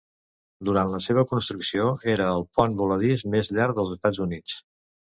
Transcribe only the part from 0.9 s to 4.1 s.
la seva construcció, era el pont voladís més llarg dels